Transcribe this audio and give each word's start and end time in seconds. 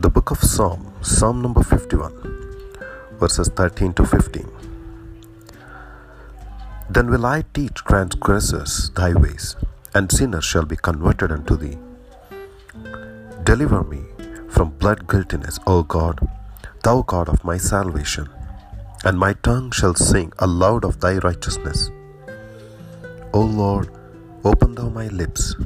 The 0.00 0.08
book 0.08 0.30
of 0.30 0.38
Psalm, 0.38 0.94
Psalm 1.02 1.42
number 1.42 1.60
51, 1.60 2.12
verses 3.18 3.48
13 3.48 3.94
to 3.94 4.06
15. 4.06 4.48
Then 6.88 7.10
will 7.10 7.26
I 7.26 7.42
teach 7.52 7.74
transgressors 7.74 8.90
thy 8.94 9.12
ways, 9.12 9.56
and 9.96 10.12
sinners 10.12 10.44
shall 10.44 10.64
be 10.64 10.76
converted 10.76 11.32
unto 11.32 11.56
thee. 11.56 11.76
Deliver 13.42 13.82
me 13.82 14.04
from 14.48 14.70
blood 14.78 15.08
guiltiness, 15.08 15.58
O 15.66 15.82
God, 15.82 16.20
thou 16.84 17.02
God 17.02 17.28
of 17.28 17.42
my 17.42 17.58
salvation, 17.58 18.28
and 19.04 19.18
my 19.18 19.32
tongue 19.32 19.72
shall 19.72 19.96
sing 19.96 20.32
aloud 20.38 20.84
of 20.84 21.00
thy 21.00 21.18
righteousness. 21.18 21.90
O 23.34 23.40
Lord, 23.40 23.90
open 24.44 24.76
thou 24.76 24.90
my 24.90 25.08
lips, 25.08 25.56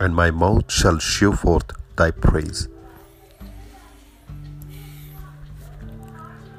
and 0.00 0.16
my 0.16 0.30
mouth 0.30 0.72
shall 0.72 0.98
shew 0.98 1.34
forth 1.34 1.70
thy 1.96 2.10
praise. 2.10 2.68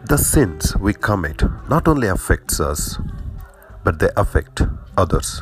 The 0.07 0.17
sins 0.17 0.77
we 0.77 0.93
commit 0.93 1.41
not 1.67 1.87
only 1.87 2.07
affects 2.09 2.59
us, 2.59 2.99
but 3.83 3.97
they 3.97 4.09
affect 4.15 4.61
others, 4.95 5.41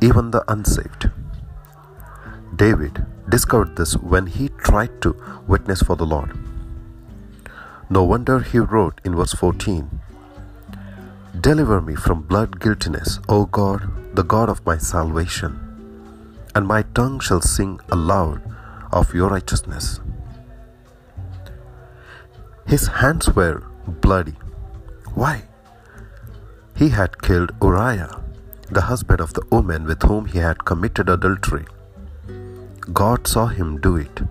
even 0.00 0.30
the 0.30 0.42
unsaved. 0.50 1.10
David 2.56 3.04
discovered 3.28 3.76
this 3.76 3.92
when 3.98 4.26
he 4.26 4.48
tried 4.48 5.02
to 5.02 5.14
witness 5.46 5.82
for 5.82 5.96
the 5.96 6.06
Lord. 6.06 6.34
No 7.90 8.02
wonder 8.04 8.40
he 8.40 8.58
wrote 8.58 9.02
in 9.04 9.14
verse 9.14 9.34
14 9.34 10.00
Deliver 11.38 11.82
me 11.82 11.94
from 11.94 12.22
blood 12.22 12.58
guiltiness, 12.58 13.20
O 13.28 13.44
God, 13.44 14.16
the 14.16 14.24
God 14.24 14.48
of 14.48 14.64
my 14.64 14.78
salvation, 14.78 15.60
and 16.54 16.66
my 16.66 16.84
tongue 16.94 17.20
shall 17.20 17.42
sing 17.42 17.80
aloud 17.90 18.40
of 18.90 19.12
your 19.12 19.28
righteousness. 19.28 20.00
His 22.66 22.86
hands 22.86 23.28
were 23.34 23.62
bloody. 23.86 24.36
Why? 25.14 25.44
He 26.76 26.88
had 26.88 27.20
killed 27.20 27.52
Uriah, 27.62 28.22
the 28.70 28.82
husband 28.82 29.20
of 29.20 29.34
the 29.34 29.44
woman 29.50 29.84
with 29.84 30.02
whom 30.02 30.26
he 30.26 30.38
had 30.38 30.64
committed 30.64 31.08
adultery. 31.08 31.66
God 32.92 33.26
saw 33.26 33.46
him 33.46 33.80
do 33.80 33.96
it, 33.96 34.22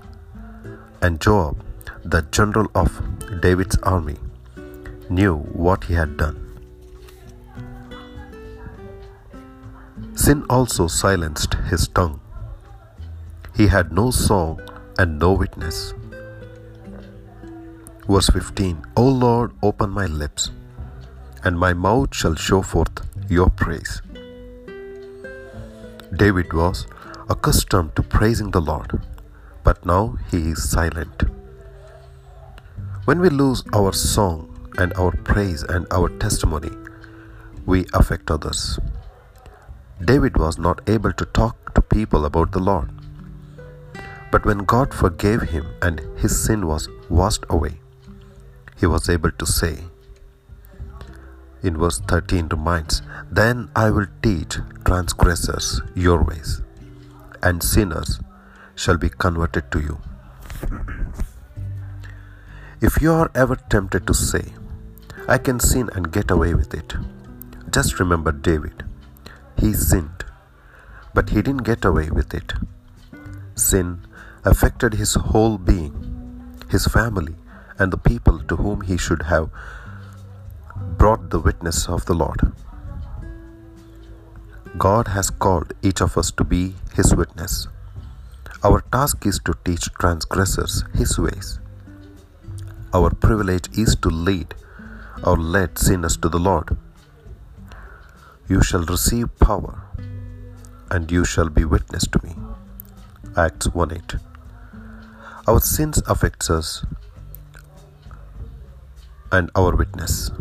and 1.02 1.22
Joab, 1.22 1.64
the 2.04 2.24
general 2.24 2.70
of 2.74 3.02
David's 3.42 3.78
army, 3.84 4.18
knew 5.10 5.38
what 5.38 5.86
he 5.86 5.94
had 5.94 6.18
done. 6.18 6.38
Sin 10.16 10.44
also 10.50 10.88
silenced 10.88 11.54
his 11.70 11.88
tongue. 11.88 12.20
He 13.56 13.68
had 13.68 13.92
no 13.92 14.12
song 14.12 14.60
and 14.98 15.20
no 15.20 15.34
witness. 15.34 15.94
Verse 18.08 18.30
15 18.30 18.84
O 18.98 19.08
Lord, 19.08 19.52
open 19.62 19.92
my 19.92 20.06
lips, 20.06 20.52
and 21.44 21.58
my 21.58 21.74
mouth 21.74 22.16
shall 22.16 22.36
show 22.36 22.62
forth 22.62 23.08
your 23.30 23.50
praise. 23.50 24.02
David 26.16 26.52
was 26.52 26.88
accustomed 27.30 27.96
to 27.96 28.04
praising 28.04 28.52
the 28.52 28.60
Lord, 28.60 29.02
but 29.64 29.86
now 29.86 30.18
he 30.32 30.50
is 30.50 30.70
silent. 30.70 31.24
When 33.06 33.20
we 33.20 33.30
lose 33.30 33.64
our 33.74 33.94
song 33.94 34.70
and 34.78 34.94
our 34.94 35.12
praise 35.12 35.64
and 35.64 35.86
our 35.92 36.10
testimony, 36.10 36.72
we 37.66 37.86
affect 37.94 38.32
others. 38.32 38.80
David 40.04 40.38
was 40.38 40.58
not 40.58 40.82
able 40.90 41.14
to 41.14 41.26
talk 41.26 41.74
to 41.76 41.82
people 41.82 42.26
about 42.26 42.52
the 42.52 42.60
Lord. 42.60 42.90
But 44.32 44.46
when 44.46 44.60
God 44.60 44.94
forgave 44.94 45.42
him 45.42 45.68
and 45.82 46.02
his 46.18 46.38
sin 46.44 46.66
was 46.66 46.90
washed 47.10 47.46
away, 47.50 47.80
he 48.82 48.88
was 48.94 49.08
able 49.16 49.32
to 49.42 49.46
say, 49.46 49.74
in 51.64 51.78
verse 51.78 52.00
13 52.00 52.48
reminds, 52.48 53.02
Then 53.40 53.70
I 53.76 53.92
will 53.92 54.08
teach 54.24 54.58
transgressors 54.84 55.82
your 55.96 56.24
ways, 56.24 56.62
and 57.44 57.62
sinners 57.62 58.20
shall 58.76 58.98
be 58.98 59.10
converted 59.10 59.72
to 59.74 59.80
you. 59.80 60.00
If 62.82 63.00
you 63.00 63.12
are 63.14 63.30
ever 63.36 63.58
tempted 63.70 64.08
to 64.08 64.16
say, 64.16 64.46
I 65.28 65.38
can 65.38 65.60
sin 65.60 65.90
and 65.94 66.12
get 66.12 66.32
away 66.32 66.56
with 66.56 66.74
it, 66.74 66.96
just 67.70 68.00
remember 68.00 68.32
David. 68.32 68.84
He 69.60 69.74
sinned, 69.74 70.26
but 71.14 71.30
he 71.30 71.44
didn't 71.44 71.70
get 71.72 71.86
away 71.86 72.10
with 72.10 72.34
it. 72.34 72.54
Sin 73.54 74.08
affected 74.44 74.96
his 74.96 75.14
whole 75.14 75.60
being, 75.60 75.94
his 76.72 76.88
family, 76.88 77.36
and 77.82 77.92
the 77.92 78.04
people 78.12 78.40
to 78.50 78.56
whom 78.64 78.82
he 78.90 78.98
should 79.06 79.24
have 79.34 79.50
brought 80.98 81.30
the 81.30 81.40
witness 81.40 81.88
of 81.96 82.06
the 82.06 82.14
Lord. 82.14 82.42
God 84.78 85.08
has 85.10 85.30
called 85.30 85.74
each 85.82 86.02
of 86.02 86.18
us 86.18 86.32
to 86.40 86.44
be 86.44 86.76
his 86.96 87.16
witness. 87.16 87.68
Our 88.64 88.82
task 88.94 89.26
is 89.26 89.40
to 89.46 89.56
teach 89.66 89.90
transgressors 90.00 90.84
his 90.94 91.18
ways. 91.18 91.60
Our 92.94 93.10
privilege 93.10 93.68
is 93.78 93.96
to 93.98 94.10
lead 94.10 94.54
or 95.24 95.36
lead 95.38 95.78
sinners 95.80 96.18
to 96.18 96.30
the 96.30 96.40
Lord. 96.40 96.78
You 98.48 98.62
shall 98.62 98.86
receive 98.86 99.28
power, 99.40 99.76
and 100.90 101.12
you 101.12 101.26
shall 101.26 101.50
be 101.50 101.66
witness 101.66 102.06
to 102.08 102.20
me. 102.24 102.36
Acts 103.36 103.68
1 103.74 103.94
8. 103.94 104.16
Our 105.48 105.62
sins 105.62 106.02
affects 106.08 106.50
us 106.50 106.86
and 109.32 109.50
our 109.56 109.76
witness. 109.76 110.32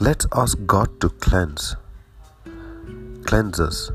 Let's 0.00 0.26
ask 0.32 0.58
God 0.66 1.00
to 1.00 1.10
cleanse, 1.10 1.76
cleanse 3.24 3.60
us, 3.60 3.90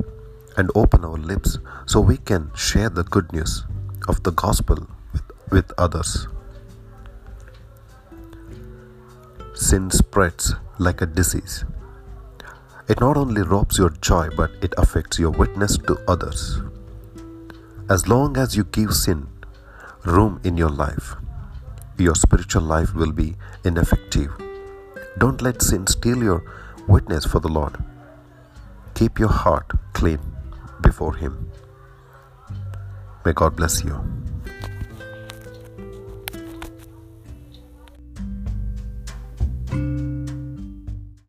and 0.58 0.70
open 0.76 1.04
our 1.04 1.18
lips 1.18 1.58
so 1.86 2.00
we 2.00 2.18
can 2.18 2.52
share 2.56 2.90
the 2.90 3.04
good 3.04 3.32
news 3.34 3.64
of 4.08 4.24
the 4.24 4.32
gospel 4.32 4.88
with, 5.12 5.24
with 5.52 5.72
others. 5.78 6.28
Sin 9.54 9.90
spreads 9.92 10.56
like 10.78 11.02
a 11.02 11.06
disease. 11.06 11.64
It 12.88 13.00
not 13.00 13.16
only 13.16 13.42
robs 13.44 13.78
your 13.78 13.92
joy, 13.92 14.30
but 14.36 14.52
it 14.62 14.74
affects 14.78 15.20
your 15.20 15.32
witness 15.32 15.78
to 15.78 15.98
others. 16.08 16.62
As 17.90 18.08
long 18.08 18.38
as 18.38 18.58
you 18.58 18.66
give 18.66 18.94
sin 18.94 19.28
room 20.04 20.42
in 20.44 20.58
your 20.58 20.70
life, 20.70 21.16
your 22.00 22.16
spiritual 22.16 22.64
life 22.64 22.94
will 22.94 23.12
be 23.12 23.36
ineffective. 23.64 24.32
Don't 25.18 25.42
let 25.42 25.62
sin 25.62 25.86
steal 25.88 26.24
your 26.24 26.44
witness 26.88 27.26
for 27.26 27.40
the 27.40 27.48
Lord. 27.48 27.78
Keep 28.96 29.20
your 29.20 29.30
heart 29.30 29.72
clean 29.94 30.20
before 30.82 31.16
Him. 31.16 31.52
May 33.26 33.34
God 33.34 33.56
bless 33.56 33.84
you. 33.84 34.23